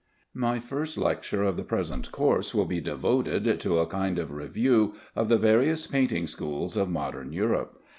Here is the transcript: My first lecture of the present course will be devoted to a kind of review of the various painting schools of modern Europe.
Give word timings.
My 0.33 0.59
first 0.59 0.97
lecture 0.97 1.43
of 1.43 1.57
the 1.57 1.63
present 1.63 2.11
course 2.11 2.55
will 2.55 2.65
be 2.65 2.81
devoted 2.81 3.59
to 3.59 3.77
a 3.77 3.85
kind 3.85 4.17
of 4.17 4.31
review 4.31 4.95
of 5.15 5.29
the 5.29 5.37
various 5.37 5.85
painting 5.85 6.25
schools 6.25 6.75
of 6.75 6.89
modern 6.89 7.31
Europe. 7.33 7.79